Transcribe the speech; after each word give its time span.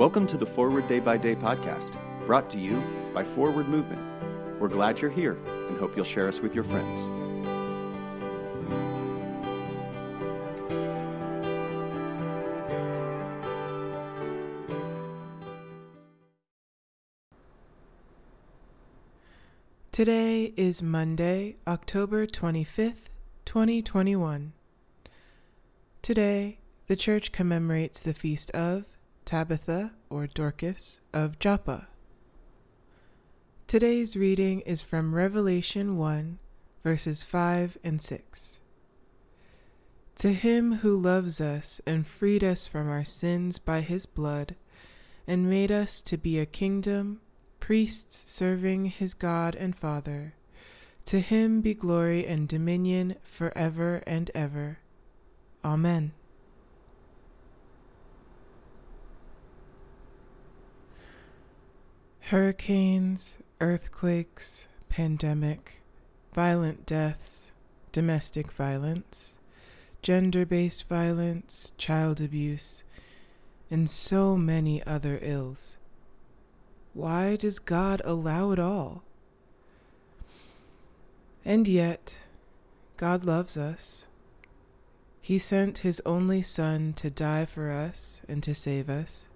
Welcome 0.00 0.26
to 0.28 0.38
the 0.38 0.46
Forward 0.46 0.88
Day 0.88 0.98
by 0.98 1.18
Day 1.18 1.34
podcast, 1.34 1.94
brought 2.24 2.48
to 2.52 2.58
you 2.58 2.82
by 3.12 3.22
Forward 3.22 3.68
Movement. 3.68 4.00
We're 4.58 4.68
glad 4.68 4.98
you're 4.98 5.10
here 5.10 5.36
and 5.68 5.78
hope 5.78 5.94
you'll 5.94 6.06
share 6.06 6.26
us 6.26 6.40
with 6.40 6.54
your 6.54 6.64
friends. 6.64 7.10
Today 19.92 20.54
is 20.56 20.80
Monday, 20.80 21.56
October 21.66 22.26
25th, 22.26 23.10
2021. 23.44 24.54
Today, 26.00 26.58
the 26.86 26.96
church 26.96 27.32
commemorates 27.32 28.00
the 28.00 28.14
feast 28.14 28.50
of 28.52 28.89
Tabitha, 29.24 29.92
or 30.08 30.26
Dorcas, 30.26 31.00
of 31.12 31.38
Joppa. 31.38 31.88
Today's 33.66 34.16
reading 34.16 34.60
is 34.62 34.82
from 34.82 35.14
Revelation 35.14 35.96
1, 35.96 36.38
verses 36.82 37.22
5 37.22 37.78
and 37.84 38.02
6. 38.02 38.60
To 40.16 40.32
him 40.32 40.76
who 40.78 41.00
loves 41.00 41.40
us 41.40 41.80
and 41.86 42.06
freed 42.06 42.42
us 42.42 42.66
from 42.66 42.88
our 42.88 43.04
sins 43.04 43.58
by 43.58 43.80
his 43.80 44.06
blood, 44.06 44.56
and 45.26 45.48
made 45.48 45.70
us 45.70 46.02
to 46.02 46.16
be 46.16 46.38
a 46.38 46.46
kingdom, 46.46 47.20
priests 47.60 48.30
serving 48.30 48.86
his 48.86 49.14
God 49.14 49.54
and 49.54 49.76
Father, 49.76 50.34
to 51.04 51.20
him 51.20 51.60
be 51.60 51.72
glory 51.72 52.26
and 52.26 52.48
dominion 52.48 53.14
forever 53.22 54.02
and 54.06 54.30
ever. 54.34 54.78
Amen. 55.64 56.12
Hurricanes, 62.30 63.38
earthquakes, 63.60 64.68
pandemic, 64.88 65.82
violent 66.32 66.86
deaths, 66.86 67.50
domestic 67.90 68.52
violence, 68.52 69.36
gender 70.00 70.46
based 70.46 70.86
violence, 70.86 71.72
child 71.76 72.20
abuse, 72.20 72.84
and 73.68 73.90
so 73.90 74.36
many 74.36 74.80
other 74.86 75.18
ills. 75.20 75.76
Why 76.94 77.34
does 77.34 77.58
God 77.58 78.00
allow 78.04 78.52
it 78.52 78.60
all? 78.60 79.02
And 81.44 81.66
yet, 81.66 82.14
God 82.96 83.24
loves 83.24 83.56
us. 83.56 84.06
He 85.20 85.40
sent 85.40 85.78
His 85.78 86.00
only 86.06 86.42
Son 86.42 86.92
to 86.92 87.10
die 87.10 87.44
for 87.44 87.72
us 87.72 88.22
and 88.28 88.40
to 88.44 88.54
save 88.54 88.88
us. 88.88 89.26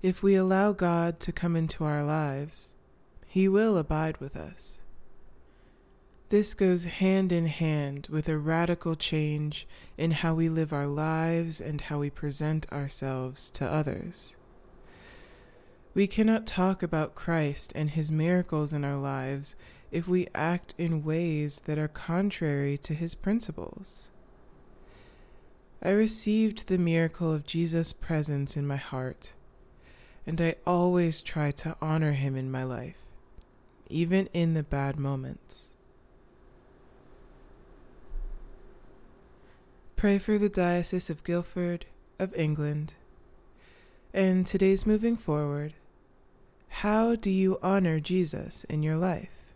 If 0.00 0.22
we 0.22 0.36
allow 0.36 0.70
God 0.70 1.18
to 1.20 1.32
come 1.32 1.56
into 1.56 1.82
our 1.82 2.04
lives, 2.04 2.72
He 3.26 3.48
will 3.48 3.76
abide 3.76 4.18
with 4.18 4.36
us. 4.36 4.78
This 6.28 6.54
goes 6.54 6.84
hand 6.84 7.32
in 7.32 7.46
hand 7.46 8.06
with 8.08 8.28
a 8.28 8.38
radical 8.38 8.94
change 8.94 9.66
in 9.96 10.12
how 10.12 10.34
we 10.34 10.48
live 10.48 10.72
our 10.72 10.86
lives 10.86 11.60
and 11.60 11.80
how 11.80 11.98
we 11.98 12.10
present 12.10 12.70
ourselves 12.70 13.50
to 13.52 13.68
others. 13.68 14.36
We 15.94 16.06
cannot 16.06 16.46
talk 16.46 16.80
about 16.84 17.16
Christ 17.16 17.72
and 17.74 17.90
His 17.90 18.08
miracles 18.08 18.72
in 18.72 18.84
our 18.84 18.98
lives 18.98 19.56
if 19.90 20.06
we 20.06 20.28
act 20.32 20.76
in 20.78 21.02
ways 21.02 21.62
that 21.66 21.78
are 21.78 21.88
contrary 21.88 22.78
to 22.78 22.94
His 22.94 23.16
principles. 23.16 24.10
I 25.82 25.90
received 25.90 26.68
the 26.68 26.78
miracle 26.78 27.32
of 27.32 27.46
Jesus' 27.46 27.92
presence 27.92 28.56
in 28.56 28.64
my 28.64 28.76
heart 28.76 29.32
and 30.28 30.42
I 30.42 30.56
always 30.66 31.22
try 31.22 31.52
to 31.52 31.74
honor 31.80 32.12
him 32.12 32.36
in 32.36 32.50
my 32.50 32.62
life, 32.62 33.00
even 33.88 34.28
in 34.34 34.52
the 34.52 34.62
bad 34.62 34.98
moments. 34.98 35.68
Pray 39.96 40.18
for 40.18 40.36
the 40.36 40.50
Diocese 40.50 41.08
of 41.08 41.24
Guildford, 41.24 41.86
of 42.18 42.34
England. 42.36 42.92
And 44.12 44.46
today's 44.46 44.84
moving 44.84 45.16
forward, 45.16 45.72
how 46.68 47.16
do 47.16 47.30
you 47.30 47.58
honor 47.62 47.98
Jesus 47.98 48.64
in 48.64 48.82
your 48.82 48.96
life? 48.96 49.54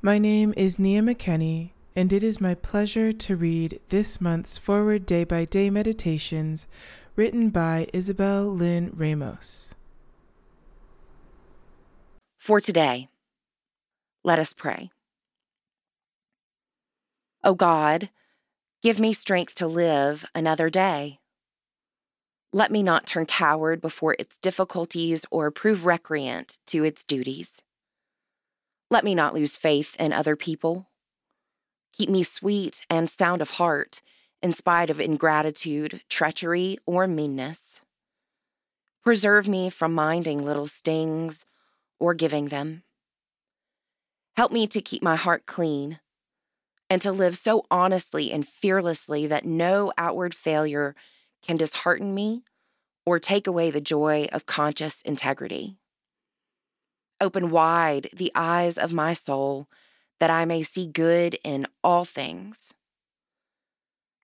My 0.00 0.16
name 0.16 0.54
is 0.56 0.78
Nia 0.78 1.02
McKenney 1.02 1.73
and 1.96 2.12
it 2.12 2.22
is 2.22 2.40
my 2.40 2.54
pleasure 2.54 3.12
to 3.12 3.36
read 3.36 3.80
this 3.88 4.20
month's 4.20 4.58
Forward 4.58 5.06
Day 5.06 5.22
by 5.22 5.44
Day 5.44 5.70
Meditations 5.70 6.66
written 7.14 7.50
by 7.50 7.86
Isabel 7.92 8.44
Lynn 8.44 8.90
Ramos. 8.94 9.74
For 12.36 12.60
today, 12.60 13.08
let 14.24 14.40
us 14.40 14.52
pray. 14.52 14.90
O 17.44 17.54
God, 17.54 18.10
give 18.82 18.98
me 18.98 19.12
strength 19.12 19.54
to 19.56 19.68
live 19.68 20.24
another 20.34 20.68
day. 20.68 21.20
Let 22.52 22.72
me 22.72 22.82
not 22.82 23.06
turn 23.06 23.26
coward 23.26 23.80
before 23.80 24.16
its 24.18 24.36
difficulties 24.38 25.24
or 25.30 25.50
prove 25.50 25.86
recreant 25.86 26.58
to 26.66 26.82
its 26.82 27.04
duties. 27.04 27.62
Let 28.90 29.04
me 29.04 29.14
not 29.14 29.34
lose 29.34 29.56
faith 29.56 29.94
in 29.98 30.12
other 30.12 30.36
people 30.36 30.88
Keep 31.96 32.08
me 32.08 32.24
sweet 32.24 32.82
and 32.90 33.08
sound 33.08 33.40
of 33.40 33.50
heart, 33.50 34.02
in 34.42 34.52
spite 34.52 34.90
of 34.90 35.00
ingratitude, 35.00 36.00
treachery, 36.08 36.76
or 36.86 37.06
meanness. 37.06 37.80
Preserve 39.02 39.46
me 39.46 39.70
from 39.70 39.94
minding 39.94 40.44
little 40.44 40.66
stings 40.66 41.46
or 42.00 42.12
giving 42.12 42.48
them. 42.48 42.82
Help 44.36 44.50
me 44.50 44.66
to 44.66 44.80
keep 44.80 45.02
my 45.02 45.14
heart 45.14 45.46
clean 45.46 46.00
and 46.90 47.00
to 47.00 47.12
live 47.12 47.36
so 47.36 47.64
honestly 47.70 48.32
and 48.32 48.46
fearlessly 48.46 49.26
that 49.28 49.44
no 49.44 49.92
outward 49.96 50.34
failure 50.34 50.96
can 51.42 51.56
dishearten 51.56 52.12
me 52.12 52.42
or 53.06 53.20
take 53.20 53.46
away 53.46 53.70
the 53.70 53.80
joy 53.80 54.28
of 54.32 54.46
conscious 54.46 55.00
integrity. 55.02 55.76
Open 57.20 57.50
wide 57.50 58.08
the 58.12 58.32
eyes 58.34 58.76
of 58.76 58.92
my 58.92 59.12
soul 59.12 59.68
that 60.20 60.30
I 60.30 60.44
may 60.44 60.62
see 60.62 60.86
good 60.86 61.38
in 61.44 61.66
all 61.82 62.04
things. 62.04 62.72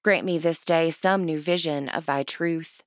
Grant 0.03 0.25
me 0.25 0.39
this 0.39 0.65
day 0.65 0.91
some 0.91 1.25
new 1.25 1.39
vision 1.39 1.89
of 1.89 2.06
thy 2.06 2.23
truth. 2.23 2.83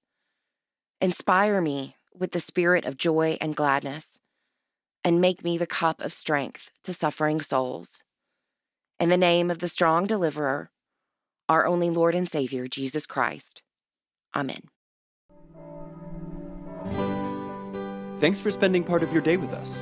Inspire 0.99 1.61
me 1.61 1.95
with 2.13 2.31
the 2.31 2.39
spirit 2.39 2.85
of 2.85 2.97
joy 2.97 3.37
and 3.41 3.55
gladness, 3.55 4.19
and 5.03 5.21
make 5.21 5.43
me 5.43 5.57
the 5.57 5.67
cup 5.67 6.01
of 6.01 6.13
strength 6.13 6.71
to 6.83 6.93
suffering 6.93 7.41
souls. 7.41 8.03
In 8.99 9.09
the 9.09 9.17
name 9.17 9.51
of 9.51 9.59
the 9.59 9.67
strong 9.67 10.07
deliverer, 10.07 10.71
our 11.49 11.65
only 11.65 11.89
Lord 11.89 12.15
and 12.15 12.29
Savior, 12.29 12.67
Jesus 12.67 13.05
Christ. 13.05 13.61
Amen. 14.35 14.63
Thanks 18.19 18.39
for 18.39 18.51
spending 18.51 18.83
part 18.83 19.03
of 19.03 19.11
your 19.11 19.21
day 19.21 19.35
with 19.35 19.51
us. 19.51 19.81